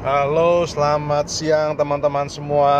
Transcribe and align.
Halo, 0.00 0.64
selamat 0.64 1.28
siang 1.28 1.76
teman-teman 1.76 2.24
semua. 2.24 2.72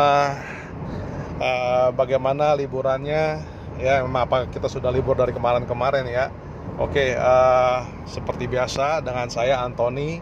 Eh, 1.36 1.88
bagaimana 1.92 2.56
liburannya? 2.56 3.44
Ya, 3.76 4.00
memang 4.00 4.24
apa 4.24 4.48
kita 4.48 4.72
sudah 4.72 4.88
libur 4.88 5.12
dari 5.12 5.36
kemarin-kemarin 5.36 6.08
ya. 6.08 6.32
Oke, 6.80 7.12
eh, 7.12 7.78
seperti 8.08 8.48
biasa 8.48 9.04
dengan 9.04 9.28
saya 9.28 9.60
Anthony. 9.60 10.16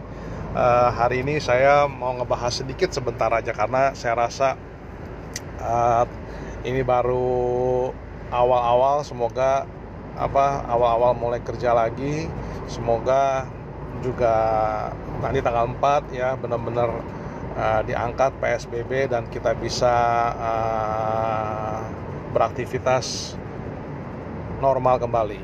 Eh, 0.51 0.89
hari 0.91 1.23
ini 1.23 1.39
saya 1.39 1.87
mau 1.87 2.19
ngebahas 2.19 2.67
sedikit 2.67 2.91
sebentar 2.91 3.31
aja 3.31 3.55
karena 3.55 3.95
saya 3.95 4.19
rasa 4.19 4.59
eh, 5.55 6.03
ini 6.67 6.83
baru 6.83 7.95
awal-awal. 8.27 9.07
Semoga 9.07 9.63
apa 10.19 10.67
awal-awal 10.67 11.15
mulai 11.15 11.39
kerja 11.39 11.71
lagi. 11.71 12.27
Semoga 12.67 13.47
juga 13.99 14.33
nanti 15.19 15.43
tanggal 15.43 15.67
4 15.75 16.15
ya 16.15 16.35
benar-benar 16.39 16.89
uh, 17.55 17.81
diangkat 17.83 18.31
PSBB 18.39 19.11
dan 19.11 19.27
kita 19.27 19.55
bisa 19.55 19.93
uh, 20.35 21.79
beraktivitas 22.31 23.35
normal 24.63 24.99
kembali. 24.99 25.41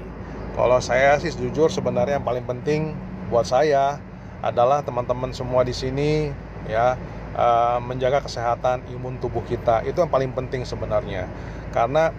Kalau 0.56 0.80
saya 0.80 1.20
sih 1.20 1.36
jujur 1.36 1.68
sebenarnya 1.68 2.20
yang 2.20 2.28
paling 2.28 2.46
penting 2.48 2.96
buat 3.28 3.44
saya 3.44 4.00
adalah 4.40 4.86
teman-teman 4.86 5.34
semua 5.36 5.66
di 5.68 5.76
sini 5.76 6.32
ya 6.70 6.96
uh, 7.36 7.80
menjaga 7.84 8.24
kesehatan 8.24 8.88
imun 8.96 9.20
tubuh 9.20 9.44
kita. 9.44 9.84
Itu 9.84 10.00
yang 10.04 10.12
paling 10.12 10.32
penting 10.32 10.64
sebenarnya. 10.64 11.28
Karena 11.76 12.16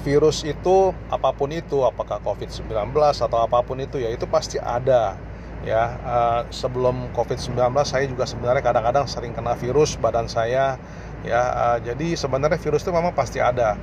virus 0.00 0.40
itu 0.48 0.96
apa 1.12 1.30
pun 1.36 1.52
itu 1.52 1.84
apakah 1.84 2.18
COVID-19 2.24 2.96
atau 2.96 3.38
apa 3.44 3.60
pun 3.60 3.76
itu 3.76 4.00
ya 4.00 4.08
itu 4.08 4.24
pasti 4.24 4.56
ada 4.56 5.16
ya. 5.62 5.82
Uh, 6.02 6.40
sebelum 6.48 7.12
COVID-19 7.12 7.58
saya 7.84 8.04
juga 8.08 8.24
sebenarnya 8.24 8.62
kadang-kadang 8.64 9.04
sering 9.04 9.36
kena 9.36 9.52
virus 9.58 10.00
badan 10.00 10.26
saya 10.26 10.80
ya. 11.22 11.42
Uh, 11.52 11.78
jadi 11.84 12.16
sebenarnya 12.16 12.58
virus 12.58 12.82
itu 12.82 12.90
memang 12.90 13.12
pasti 13.12 13.38
ada. 13.38 13.76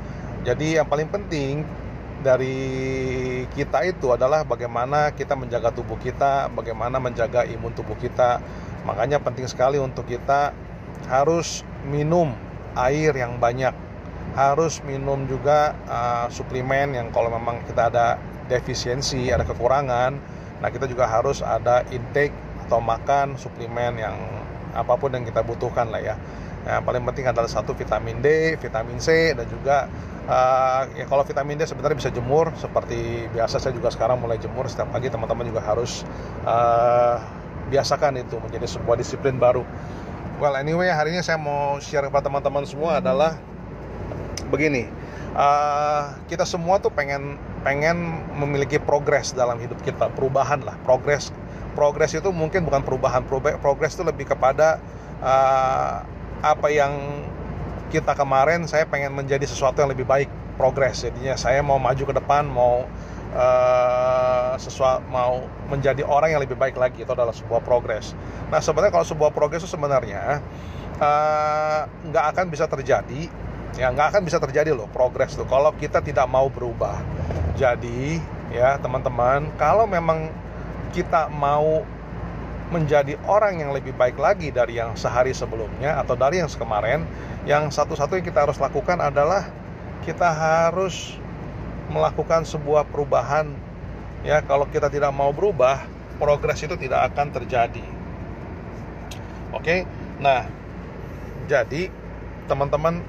Jadi 0.43 0.80
yang 0.80 0.87
paling 0.87 1.11
penting 1.11 1.67
dari 2.19 2.57
kita 3.55 3.87
itu 3.87 4.11
adalah 4.11 4.43
bagaimana 4.43 5.15
kita 5.15 5.39
menjaga 5.39 5.71
tubuh 5.71 5.95
kita 5.95 6.52
bagaimana 6.52 6.99
menjaga 6.99 7.47
imun 7.47 7.71
tubuh 7.71 7.95
kita. 7.95 8.43
Makanya 8.83 9.19
penting 9.23 9.47
sekali 9.47 9.80
untuk 9.80 10.07
kita 10.07 10.52
harus 11.07 11.63
minum 11.87 12.35
air 12.75 13.15
yang 13.15 13.39
banyak 13.39 13.71
harus 14.38 14.81
minum 14.85 15.25
juga 15.25 15.73
uh, 15.89 16.27
suplemen 16.30 16.94
yang 16.94 17.08
kalau 17.09 17.33
memang 17.33 17.61
kita 17.66 17.89
ada 17.89 18.17
defisiensi, 18.49 19.30
ada 19.30 19.45
kekurangan, 19.45 20.17
nah 20.61 20.69
kita 20.69 20.89
juga 20.89 21.05
harus 21.05 21.41
ada 21.45 21.86
intake 21.94 22.33
atau 22.66 22.81
makan 22.81 23.38
suplemen 23.38 23.97
yang 23.97 24.16
apa 24.73 24.94
pun 24.97 25.09
yang 25.13 25.25
kita 25.25 25.41
butuhkan 25.41 25.89
lah 25.89 26.02
ya. 26.02 26.16
Yang 26.67 26.83
paling 26.86 27.03
penting 27.08 27.25
adalah 27.25 27.49
satu 27.49 27.73
vitamin 27.73 28.21
D, 28.21 28.59
vitamin 28.61 29.02
C 29.02 29.33
dan 29.33 29.47
juga 29.49 29.89
uh, 30.30 30.86
ya 30.93 31.09
kalau 31.09 31.25
vitamin 31.25 31.58
D 31.58 31.66
sebenarnya 31.66 31.97
bisa 31.97 32.11
jemur 32.14 32.53
seperti 32.59 33.25
biasa 33.33 33.58
saya 33.58 33.73
juga 33.73 33.89
sekarang 33.89 34.21
mulai 34.21 34.38
jemur 34.38 34.69
setiap 34.69 34.93
pagi 34.93 35.09
teman-teman 35.09 35.49
juga 35.49 35.66
harus 35.66 36.05
uh, 36.45 37.17
biasakan 37.73 38.21
itu 38.21 38.38
menjadi 38.38 38.66
sebuah 38.69 38.97
disiplin 38.97 39.41
baru. 39.41 39.66
Well 40.38 40.55
anyway 40.55 40.93
hari 40.93 41.17
ini 41.17 41.21
saya 41.25 41.41
mau 41.41 41.81
share 41.81 42.05
kepada 42.08 42.30
teman-teman 42.30 42.64
semua 42.69 43.02
adalah 43.02 43.41
begini 44.50 44.89
uh, 45.36 46.16
kita 46.25 46.45
semua 46.47 46.81
tuh 46.81 46.89
pengen 46.94 47.38
pengen 47.61 48.23
memiliki 48.39 48.80
progres 48.80 49.36
dalam 49.36 49.59
hidup 49.59 49.78
kita 49.83 50.09
perubahan 50.14 50.64
lah 50.64 50.80
progres. 50.88 51.30
Progres 51.78 52.11
itu 52.17 52.30
mungkin 52.33 52.66
bukan 52.66 52.81
perubahan 52.83 53.23
progres 53.61 53.95
itu 53.95 54.03
lebih 54.03 54.27
kepada 54.27 54.81
uh, 55.22 56.03
apa 56.39 56.67
yang 56.72 57.23
kita 57.89 58.14
kemarin 58.14 58.70
saya 58.70 58.86
pengen 58.86 59.14
menjadi 59.16 59.44
sesuatu 59.47 59.81
yang 59.81 59.92
lebih 59.92 60.05
baik 60.08 60.30
progres. 60.59 61.05
Jadinya 61.05 61.39
saya 61.39 61.64
mau 61.64 61.80
maju 61.80 62.04
ke 62.04 62.14
depan 62.15 62.43
mau 62.48 62.83
uh, 63.32 64.54
sesuatu 64.59 65.04
mau 65.08 65.45
menjadi 65.71 66.04
orang 66.04 66.36
yang 66.36 66.42
lebih 66.43 66.58
baik 66.59 66.76
lagi 66.76 67.05
itu 67.05 67.11
adalah 67.11 67.32
sebuah 67.32 67.64
progres. 67.64 68.17
Nah 68.52 68.59
sebenarnya 68.59 68.92
kalau 68.92 69.08
sebuah 69.08 69.32
progres 69.32 69.64
itu 69.64 69.71
sebenarnya 69.71 70.43
nggak 72.11 72.26
uh, 72.26 72.32
akan 72.36 72.45
bisa 72.52 72.67
terjadi 72.67 73.32
ya 73.77 73.91
nggak 73.93 74.15
akan 74.15 74.21
bisa 74.25 74.41
terjadi 74.41 74.73
loh 74.73 74.89
progres 74.89 75.35
tuh. 75.37 75.45
Kalau 75.45 75.75
kita 75.77 76.02
tidak 76.02 76.25
mau 76.25 76.47
berubah. 76.49 76.97
Jadi 77.59 78.17
ya 78.49 78.80
teman-teman 78.80 79.52
kalau 79.59 79.85
memang 79.85 80.31
kita 80.95 81.30
mau 81.30 81.85
menjadi 82.69 83.17
orang 83.25 83.61
yang 83.65 83.73
lebih 83.73 83.97
baik 83.97 84.17
lagi 84.21 84.53
dari 84.53 84.77
yang 84.77 84.93
sehari 84.93 85.33
sebelumnya 85.33 85.97
atau 85.97 86.13
dari 86.13 86.37
yang 86.37 86.49
kemarin 86.49 87.02
yang 87.49 87.73
satu-satu 87.73 88.21
yang 88.21 88.25
kita 88.25 88.45
harus 88.45 88.61
lakukan 88.61 89.02
adalah 89.02 89.49
kita 90.05 90.29
harus 90.29 91.17
melakukan 91.89 92.45
sebuah 92.45 92.85
perubahan. 92.85 93.49
Ya 94.21 94.45
kalau 94.45 94.69
kita 94.69 94.91
tidak 94.93 95.09
mau 95.09 95.33
berubah 95.33 95.81
progres 96.21 96.61
itu 96.61 96.77
tidak 96.77 97.09
akan 97.09 97.33
terjadi. 97.33 97.85
Oke? 99.49 99.89
Nah 100.21 100.45
jadi 101.49 101.89
teman-teman 102.45 103.02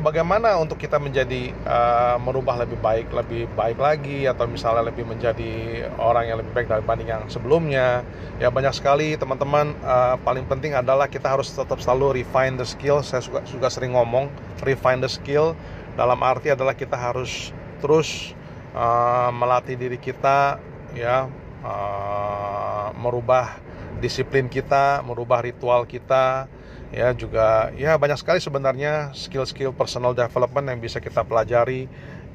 bagaimana 0.00 0.56
untuk 0.56 0.80
kita 0.80 0.96
menjadi 0.96 1.52
uh, 1.68 2.16
merubah 2.18 2.56
lebih 2.64 2.80
baik 2.80 3.12
lebih 3.12 3.46
baik 3.52 3.78
lagi 3.78 4.24
atau 4.24 4.48
misalnya 4.48 4.88
lebih 4.88 5.04
menjadi 5.04 5.86
orang 6.00 6.26
yang 6.26 6.40
lebih 6.40 6.52
baik 6.56 6.66
dibanding 6.72 7.08
yang 7.08 7.22
sebelumnya? 7.28 8.02
Ya 8.40 8.48
banyak 8.48 8.72
sekali 8.72 9.14
teman-teman 9.20 9.76
uh, 9.84 10.16
paling 10.24 10.48
penting 10.48 10.72
adalah 10.72 11.06
kita 11.06 11.28
harus 11.28 11.52
tetap 11.52 11.78
selalu 11.78 12.24
refine 12.24 12.56
the 12.56 12.66
skill. 12.66 13.04
Saya 13.04 13.20
juga, 13.20 13.44
juga 13.46 13.68
sering 13.68 13.94
ngomong 13.94 14.32
refine 14.64 15.04
the 15.04 15.10
skill. 15.12 15.52
Dalam 15.94 16.18
arti 16.24 16.50
adalah 16.50 16.72
kita 16.72 16.96
harus 16.96 17.52
terus 17.84 18.32
uh, 18.72 19.28
melatih 19.30 19.76
diri 19.76 20.00
kita 20.00 20.60
ya 20.96 21.28
uh, 21.62 22.88
merubah 22.98 23.60
disiplin 24.00 24.48
kita 24.48 25.04
merubah 25.04 25.44
ritual 25.44 25.84
kita 25.84 26.48
ya 26.90 27.14
juga 27.14 27.70
ya 27.78 27.94
banyak 27.94 28.18
sekali 28.18 28.42
sebenarnya 28.42 29.14
skill-skill 29.14 29.70
personal 29.70 30.10
development 30.10 30.66
yang 30.66 30.78
bisa 30.82 30.98
kita 30.98 31.22
pelajari 31.22 31.86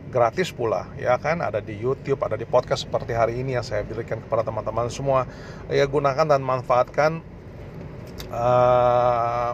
gratis 0.09 0.53
pula 0.55 0.87
ya 0.95 1.19
kan? 1.19 1.43
Ada 1.43 1.59
di 1.59 1.75
YouTube 1.75 2.23
ada 2.23 2.39
di 2.39 2.47
podcast 2.47 2.87
seperti 2.87 3.11
hari 3.11 3.43
ini 3.43 3.59
yang 3.59 3.65
saya 3.67 3.83
berikan 3.83 4.23
kepada 4.23 4.47
teman-teman 4.47 4.87
semua. 4.87 5.27
Ya 5.67 5.83
gunakan 5.83 6.23
dan 6.23 6.39
manfaatkan 6.39 7.19
uh, 8.31 9.51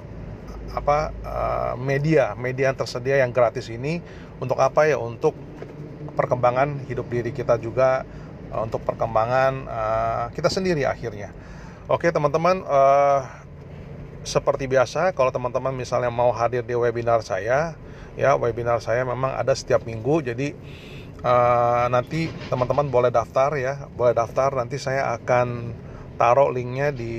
apa 0.72 0.98
uh, 1.26 1.74
media 1.76 2.38
media 2.38 2.72
yang 2.72 2.78
tersedia 2.78 3.20
yang 3.20 3.34
gratis 3.34 3.68
ini 3.74 4.00
untuk 4.38 4.62
apa 4.62 4.86
ya? 4.86 5.02
Untuk 5.02 5.34
perkembangan 6.14 6.86
hidup 6.86 7.10
diri 7.10 7.34
kita 7.34 7.58
juga 7.58 8.06
uh, 8.54 8.62
untuk 8.62 8.86
perkembangan 8.86 9.54
uh, 9.66 10.26
kita 10.36 10.52
sendiri 10.52 10.86
akhirnya. 10.86 11.34
Oke 11.90 12.14
teman-teman 12.14 12.62
uh, 12.70 13.41
seperti 14.22 14.70
biasa 14.70 15.18
kalau 15.18 15.34
teman-teman 15.34 15.74
misalnya 15.74 16.14
mau 16.14 16.30
hadir 16.30 16.62
di 16.62 16.78
webinar 16.78 17.26
saya 17.26 17.74
ya 18.14 18.38
webinar 18.38 18.78
saya 18.84 19.02
memang 19.08 19.34
ada 19.34 19.56
setiap 19.58 19.88
minggu 19.88 20.22
jadi 20.22 20.54
uh, 21.26 21.90
nanti 21.90 22.30
teman-teman 22.52 22.92
boleh 22.92 23.10
daftar 23.10 23.56
ya 23.58 23.90
boleh 23.94 24.14
daftar 24.14 24.62
nanti 24.62 24.78
saya 24.78 25.16
akan 25.18 25.74
taruh 26.22 26.54
linknya 26.54 26.94
di 26.94 27.16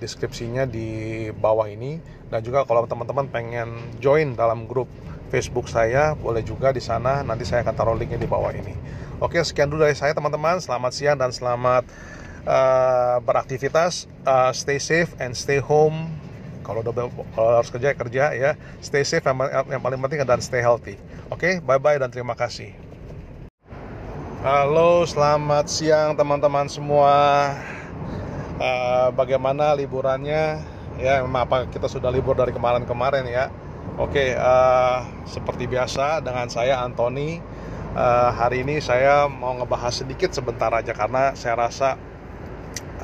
deskripsinya 0.00 0.64
di 0.64 0.88
bawah 1.36 1.68
ini 1.68 2.00
dan 2.32 2.40
juga 2.40 2.64
kalau 2.64 2.88
teman-teman 2.88 3.28
pengen 3.28 3.76
join 4.00 4.32
dalam 4.32 4.64
grup 4.64 4.88
Facebook 5.28 5.66
saya 5.66 6.14
boleh 6.16 6.40
juga 6.40 6.70
di 6.70 6.80
sana 6.80 7.20
nanti 7.20 7.44
saya 7.44 7.60
akan 7.66 7.74
taruh 7.74 7.96
linknya 7.98 8.16
di 8.16 8.30
bawah 8.30 8.54
ini. 8.54 8.72
Oke 9.18 9.42
sekian 9.42 9.68
dulu 9.68 9.84
dari 9.84 9.98
saya 9.98 10.14
teman-teman. 10.14 10.62
Selamat 10.62 10.92
siang 10.94 11.18
dan 11.18 11.34
selamat 11.34 11.84
uh, 12.46 13.18
beraktivitas, 13.20 14.06
uh, 14.24 14.54
stay 14.54 14.78
safe 14.78 15.12
and 15.18 15.34
stay 15.34 15.58
home. 15.58 16.08
Kalau 16.62 16.82
udah 16.82 17.10
kalau 17.34 17.62
harus 17.62 17.70
kerja 17.70 17.94
kerja 17.94 18.24
ya, 18.34 18.58
stay 18.82 19.06
safe 19.06 19.22
yang, 19.22 19.38
yang 19.70 19.82
paling 19.82 20.00
penting 20.02 20.22
dan 20.26 20.42
stay 20.42 20.62
healthy. 20.62 20.98
Oke, 21.30 21.58
okay? 21.58 21.62
bye 21.62 21.78
bye 21.78 21.98
dan 21.98 22.10
terima 22.10 22.34
kasih. 22.34 22.74
Halo, 24.42 25.02
selamat 25.06 25.66
siang 25.66 26.14
teman-teman 26.14 26.70
semua. 26.70 27.14
Uh, 28.58 29.10
bagaimana 29.14 29.74
liburannya? 29.74 30.62
Ya, 30.96 31.20
memang 31.20 31.44
apa 31.44 31.68
kita 31.68 31.90
sudah 31.90 32.08
libur 32.08 32.38
dari 32.38 32.54
kemarin-kemarin 32.54 33.26
ya. 33.28 33.50
Oke, 33.96 34.32
okay, 34.32 34.38
uh, 34.38 35.06
seperti 35.26 35.70
biasa 35.70 36.22
dengan 36.22 36.50
saya 36.50 36.82
Anthony. 36.82 37.42
Uh, 37.96 38.28
hari 38.28 38.60
ini 38.60 38.76
saya 38.82 39.24
mau 39.24 39.56
ngebahas 39.56 40.04
sedikit 40.04 40.28
sebentar 40.34 40.68
aja 40.68 40.92
karena 40.92 41.32
saya 41.32 41.56
rasa 41.56 41.96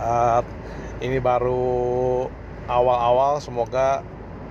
uh, 0.02 0.42
ini 0.98 1.22
baru 1.22 2.26
awal-awal 2.66 3.38
semoga 3.38 4.02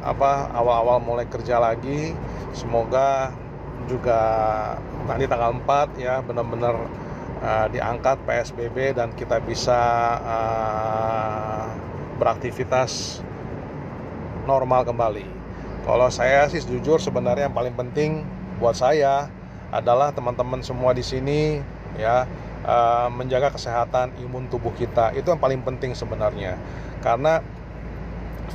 apa 0.02 0.50
awal-awal 0.56 1.04
mulai 1.04 1.28
kerja 1.28 1.60
lagi. 1.60 2.16
Semoga 2.56 3.32
juga 3.88 4.20
nanti 5.08 5.28
tanggal 5.28 5.56
4 5.64 6.00
ya 6.00 6.24
benar-benar 6.24 6.76
uh, 7.44 7.68
diangkat 7.72 8.18
PSBB 8.24 8.96
dan 8.96 9.12
kita 9.16 9.40
bisa 9.44 9.80
uh, 10.24 11.66
beraktivitas 12.20 13.22
normal 14.46 14.88
kembali. 14.88 15.26
Kalau 15.82 16.08
saya 16.14 16.46
sih 16.46 16.62
jujur 16.62 17.02
sebenarnya 17.02 17.50
yang 17.50 17.58
paling 17.58 17.74
penting 17.74 18.22
buat 18.62 18.78
saya 18.78 19.26
adalah 19.74 20.14
teman-teman 20.14 20.62
semua 20.62 20.94
di 20.94 21.02
sini 21.02 21.58
ya 21.98 22.30
uh, 22.72 23.08
menjaga 23.12 23.52
kesehatan 23.52 24.16
imun 24.24 24.48
tubuh 24.48 24.72
kita. 24.80 25.12
Itu 25.12 25.36
yang 25.36 25.42
paling 25.44 25.60
penting 25.68 25.92
sebenarnya. 25.92 26.56
Karena 27.04 27.44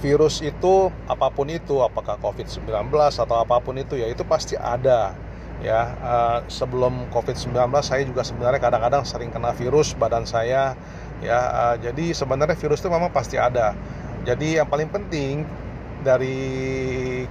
virus 0.00 0.44
itu 0.44 0.92
apa 1.08 1.28
pun 1.32 1.48
itu 1.48 1.80
apakah 1.80 2.20
COVID-19 2.20 2.68
atau 2.92 3.36
apa 3.40 3.56
pun 3.60 3.76
itu 3.80 3.96
ya 3.96 4.08
itu 4.08 4.24
pasti 4.28 4.56
ada 4.56 5.16
ya 5.64 5.88
uh, 6.04 6.38
sebelum 6.52 7.08
COVID-19 7.08 7.56
saya 7.80 8.04
juga 8.04 8.20
sebenarnya 8.20 8.60
kadang-kadang 8.60 9.08
sering 9.08 9.32
kena 9.32 9.56
virus 9.56 9.96
badan 9.96 10.28
saya 10.28 10.76
ya 11.24 11.40
uh, 11.48 11.76
jadi 11.80 12.12
sebenarnya 12.12 12.60
virus 12.60 12.84
itu 12.84 12.92
memang 12.92 13.08
pasti 13.08 13.40
ada 13.40 13.72
jadi 14.28 14.60
yang 14.62 14.68
paling 14.68 14.92
penting 14.92 15.48
dari 16.04 16.38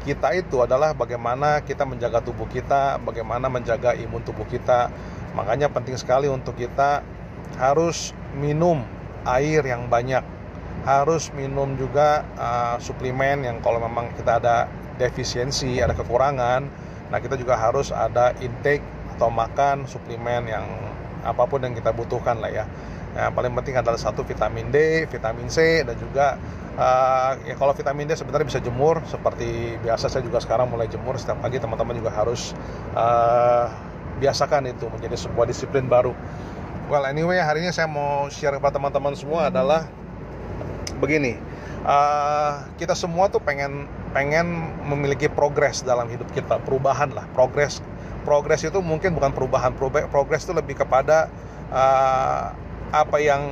kita 0.01 0.33
itu 0.35 0.59
adalah 0.65 0.97
bagaimana 0.97 1.61
kita 1.61 1.85
menjaga 1.85 2.25
tubuh 2.25 2.49
kita 2.49 2.97
bagaimana 2.97 3.45
menjaga 3.45 3.93
imun 3.93 4.25
tubuh 4.25 4.43
kita 4.49 4.89
makanya 5.35 5.67
penting 5.67 5.99
sekali 5.99 6.31
untuk 6.31 6.55
kita 6.55 7.03
harus 7.59 8.15
minum 8.33 8.81
air 9.27 9.61
yang 9.67 9.91
banyak 9.91 10.23
harus 10.85 11.33
minum 11.33 11.73
juga 11.75 12.21
uh, 12.37 12.77
suplemen 12.77 13.41
yang 13.41 13.57
kalau 13.59 13.81
memang 13.81 14.13
kita 14.13 14.37
ada 14.37 14.69
defisiensi, 15.01 15.81
ada 15.81 15.97
kekurangan, 15.97 16.61
nah 17.09 17.17
kita 17.17 17.35
juga 17.35 17.57
harus 17.57 17.89
ada 17.89 18.37
intake 18.37 18.85
atau 19.17 19.33
makan 19.33 19.89
suplemen 19.89 20.45
yang 20.45 20.65
apa 21.25 21.43
pun 21.49 21.65
yang 21.65 21.73
kita 21.73 21.89
butuhkan 21.89 22.37
lah 22.37 22.53
ya. 22.53 22.65
Yang 23.17 23.33
paling 23.33 23.53
penting 23.57 23.75
adalah 23.79 23.97
satu 23.97 24.21
vitamin 24.27 24.69
D, 24.69 25.09
vitamin 25.09 25.49
C 25.49 25.81
dan 25.87 25.95
juga 25.97 26.37
uh, 26.77 27.33
ya 27.47 27.55
kalau 27.57 27.73
vitamin 27.73 28.05
D 28.05 28.13
sebenarnya 28.13 28.45
bisa 28.45 28.61
jemur 28.61 29.01
seperti 29.07 29.79
biasa 29.81 30.11
saya 30.11 30.21
juga 30.21 30.43
sekarang 30.43 30.69
mulai 30.69 30.85
jemur 30.91 31.17
setiap 31.17 31.41
pagi 31.41 31.57
teman-teman 31.57 31.97
juga 31.97 32.11
harus 32.13 32.53
uh, 32.93 33.71
biasakan 34.21 34.71
itu 34.71 34.85
menjadi 34.87 35.15
sebuah 35.19 35.45
disiplin 35.49 35.85
baru. 35.87 36.15
Well 36.87 37.05
anyway 37.05 37.41
hari 37.41 37.65
ini 37.65 37.73
saya 37.73 37.89
mau 37.89 38.29
share 38.29 38.55
kepada 38.57 38.77
teman-teman 38.77 39.17
semua 39.17 39.49
adalah 39.49 39.89
begini 41.01 41.35
uh, 41.85 42.65
kita 42.81 42.97
semua 42.97 43.29
tuh 43.29 43.39
pengen 43.39 43.85
pengen 44.11 44.73
memiliki 44.89 45.29
progres 45.29 45.85
dalam 45.85 46.09
hidup 46.09 46.27
kita 46.33 46.59
perubahan 46.65 47.13
lah 47.13 47.29
progres. 47.31 47.79
Progres 48.25 48.65
itu 48.65 48.81
mungkin 48.81 49.13
bukan 49.13 49.29
perubahan 49.37 49.71
progres 50.09 50.49
itu 50.49 50.53
lebih 50.57 50.81
kepada 50.81 51.29
uh, 51.69 52.49
apa 52.89 53.17
yang 53.21 53.45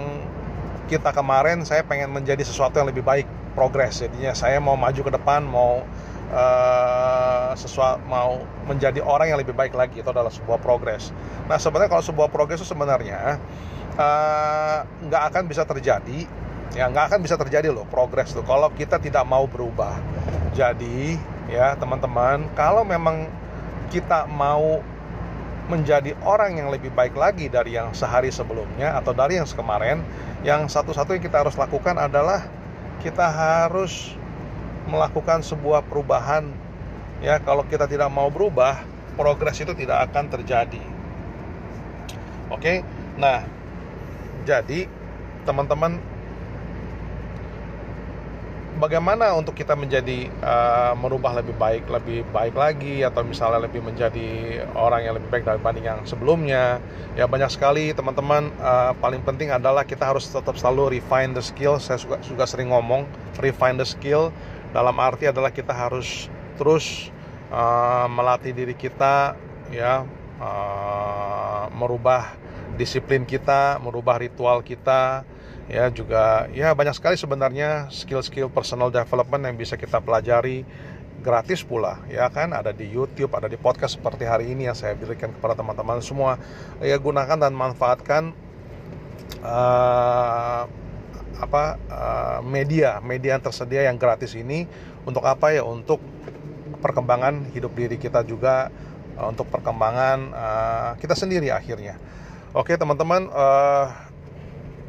kita 0.90 1.14
kemarin 1.14 1.62
saya 1.62 1.86
pengen 1.86 2.10
menjadi 2.10 2.42
sesuatu 2.42 2.82
yang 2.82 2.90
lebih 2.90 3.06
baik 3.06 3.30
progres. 3.54 4.02
Jadinya 4.02 4.34
saya 4.34 4.58
mau 4.58 4.74
maju 4.74 4.98
ke 4.98 5.12
depan 5.14 5.46
mau 5.46 5.86
uh, 6.32 7.52
sesuatu 7.58 8.00
mau 8.08 8.40
menjadi 8.70 9.04
orang 9.04 9.34
yang 9.34 9.40
lebih 9.42 9.52
baik 9.52 9.76
lagi 9.76 10.00
itu 10.00 10.10
adalah 10.10 10.32
sebuah 10.32 10.62
progres. 10.62 11.12
Nah 11.50 11.60
sebenarnya 11.60 11.92
kalau 11.92 12.06
sebuah 12.06 12.30
progres 12.32 12.64
itu 12.64 12.70
sebenarnya 12.72 13.42
nggak 15.04 15.24
uh, 15.24 15.30
akan 15.30 15.44
bisa 15.46 15.68
terjadi 15.68 16.26
ya 16.74 16.90
nggak 16.90 17.14
akan 17.14 17.20
bisa 17.22 17.38
terjadi 17.38 17.70
loh 17.70 17.86
progres 17.86 18.34
tuh 18.34 18.42
kalau 18.46 18.72
kita 18.74 18.98
tidak 19.02 19.26
mau 19.28 19.46
berubah. 19.50 19.98
Jadi 20.54 21.18
ya 21.50 21.76
teman-teman 21.76 22.48
kalau 22.54 22.86
memang 22.86 23.28
kita 23.92 24.26
mau 24.30 24.82
menjadi 25.72 26.12
orang 26.28 26.60
yang 26.60 26.68
lebih 26.68 26.92
baik 26.92 27.16
lagi 27.16 27.48
dari 27.48 27.80
yang 27.80 27.96
sehari 27.96 28.28
sebelumnya 28.28 29.00
atau 29.00 29.16
dari 29.16 29.40
yang 29.40 29.48
kemarin 29.48 30.04
yang 30.44 30.68
satu-satu 30.68 31.16
yang 31.16 31.24
kita 31.24 31.40
harus 31.40 31.56
lakukan 31.56 31.96
adalah 31.96 32.44
kita 33.00 33.24
harus 33.32 34.16
melakukan 34.88 35.42
sebuah 35.42 35.86
perubahan 35.88 36.52
ya 37.24 37.40
kalau 37.40 37.64
kita 37.64 37.88
tidak 37.88 38.12
mau 38.12 38.28
berubah 38.28 38.84
progres 39.16 39.62
itu 39.64 39.72
tidak 39.78 40.12
akan 40.12 40.28
terjadi. 40.28 40.84
Oke? 42.52 42.84
Nah 43.16 43.48
jadi 44.44 44.92
teman-teman 45.48 46.00
bagaimana 48.84 49.32
untuk 49.38 49.56
kita 49.56 49.78
menjadi 49.80 50.28
uh, 50.44 50.92
merubah 51.00 51.40
lebih 51.40 51.56
baik 51.56 51.88
lebih 51.88 52.28
baik 52.36 52.52
lagi 52.52 53.06
atau 53.06 53.24
misalnya 53.24 53.64
lebih 53.64 53.80
menjadi 53.80 54.60
orang 54.76 55.08
yang 55.08 55.16
lebih 55.16 55.32
baik 55.32 55.48
dibanding 55.48 55.88
yang 55.88 56.00
sebelumnya? 56.04 56.84
Ya 57.16 57.30
banyak 57.30 57.48
sekali 57.54 57.96
teman-teman 57.96 58.52
uh, 58.60 58.92
paling 59.00 59.24
penting 59.24 59.54
adalah 59.54 59.88
kita 59.88 60.04
harus 60.04 60.28
tetap 60.28 60.60
selalu 60.60 61.00
refine 61.00 61.32
the 61.32 61.44
skill. 61.44 61.80
Saya 61.80 61.96
juga 62.02 62.20
juga 62.20 62.44
sering 62.44 62.74
ngomong 62.74 63.08
refine 63.40 63.80
the 63.80 63.88
skill 63.88 64.36
dalam 64.74 64.98
arti 64.98 65.30
adalah 65.30 65.54
kita 65.54 65.72
harus 65.72 66.28
terus 66.58 67.14
uh, 67.54 68.10
melatih 68.10 68.52
diri 68.52 68.74
kita 68.74 69.38
ya 69.70 70.04
uh, 70.42 71.70
merubah 71.72 72.34
disiplin 72.74 73.24
kita 73.24 73.78
merubah 73.78 74.18
ritual 74.18 74.66
kita 74.66 75.24
ya 75.70 75.88
juga 75.94 76.50
ya 76.52 76.74
banyak 76.74 76.98
sekali 76.98 77.16
sebenarnya 77.16 77.88
skill-skill 77.94 78.52
personal 78.52 78.90
development 78.90 79.48
yang 79.48 79.56
bisa 79.56 79.78
kita 79.78 80.02
pelajari 80.02 80.66
gratis 81.24 81.64
pula 81.64 82.04
ya 82.12 82.28
kan? 82.28 82.52
Ada 82.52 82.76
di 82.76 82.92
YouTube 82.92 83.32
ada 83.32 83.48
di 83.48 83.56
podcast 83.56 83.96
seperti 83.96 84.28
hari 84.28 84.52
ini 84.52 84.68
yang 84.68 84.76
saya 84.76 84.94
berikan 84.94 85.32
kepada 85.32 85.56
teman-teman 85.56 86.04
semua. 86.04 86.36
Ya 86.84 87.00
gunakan 87.00 87.40
dan 87.40 87.56
manfaatkan 87.56 88.36
uh, 89.40 90.68
apa 91.40 91.78
uh, 91.90 92.40
media 92.46 93.02
media 93.02 93.38
yang 93.38 93.44
tersedia 93.44 93.82
yang 93.88 93.98
gratis 93.98 94.38
ini 94.38 94.70
untuk 95.08 95.26
apa 95.26 95.54
ya? 95.54 95.66
Untuk 95.66 96.02
perkembangan 96.84 97.54
hidup 97.56 97.72
diri 97.74 97.96
kita 97.96 98.22
juga 98.28 98.70
uh, 99.18 99.28
untuk 99.32 99.48
perkembangan 99.50 100.18
uh, 100.34 100.92
kita 101.00 101.16
sendiri 101.16 101.50
akhirnya. 101.50 101.98
Oke 102.54 102.78
teman-teman 102.78 103.30
uh, 103.34 103.90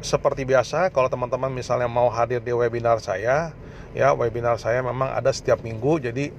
seperti 0.05 0.45
biasa 0.45 0.93
kalau 0.93 1.09
teman-teman 1.09 1.49
misalnya 1.49 1.89
mau 1.89 2.13
hadir 2.13 2.37
di 2.37 2.53
webinar 2.53 3.01
saya 3.01 3.57
ya 3.97 4.13
webinar 4.13 4.61
saya 4.61 4.85
memang 4.85 5.09
ada 5.09 5.33
setiap 5.33 5.65
minggu 5.65 5.97
jadi 5.97 6.29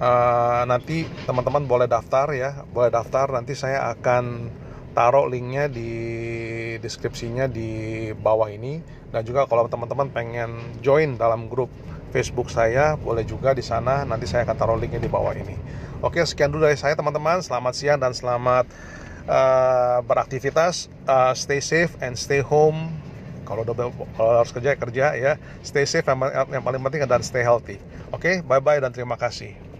uh, 0.00 0.62
nanti 0.64 1.04
teman-teman 1.28 1.68
boleh 1.68 1.84
daftar 1.84 2.32
ya 2.32 2.64
boleh 2.70 2.88
daftar 2.88 3.28
nanti 3.34 3.52
saya 3.52 3.92
akan 3.92 4.48
taruh 4.94 5.26
linknya 5.26 5.66
di 5.66 5.90
deskripsinya 6.78 7.50
di 7.50 8.10
bawah 8.14 8.48
ini 8.48 8.78
dan 9.10 9.26
juga 9.26 9.44
kalau 9.50 9.66
teman-teman 9.66 10.08
pengen 10.10 10.50
join 10.80 11.18
dalam 11.18 11.50
grup 11.50 11.68
Facebook 12.14 12.48
saya 12.48 12.94
boleh 12.94 13.26
juga 13.26 13.52
di 13.52 13.62
sana 13.62 14.06
nanti 14.06 14.30
saya 14.30 14.46
akan 14.46 14.56
taruh 14.56 14.78
linknya 14.78 15.02
di 15.02 15.10
bawah 15.10 15.34
ini 15.34 15.58
oke 16.00 16.22
sekian 16.22 16.54
dulu 16.54 16.70
dari 16.70 16.78
saya 16.78 16.94
teman-teman 16.94 17.42
selamat 17.42 17.72
siang 17.74 17.98
dan 17.98 18.14
selamat 18.14 18.70
uh, 19.28 19.98
beraktivitas, 20.04 20.88
uh, 21.08 21.32
stay 21.36 21.60
safe 21.60 21.92
and 22.00 22.16
stay 22.16 22.40
home. 22.44 22.92
Kalau 23.44 23.60
harus 24.16 24.52
kerja 24.56 24.72
kerja 24.72 25.06
ya, 25.20 25.36
stay 25.60 25.84
safe 25.84 26.04
yang, 26.08 26.16
yang 26.48 26.64
paling 26.64 26.80
penting 26.80 27.04
dan 27.04 27.20
stay 27.20 27.44
healthy. 27.44 27.76
Oke, 28.08 28.40
bye 28.40 28.60
bye 28.60 28.80
dan 28.80 28.88
terima 28.88 29.20
kasih. 29.20 29.73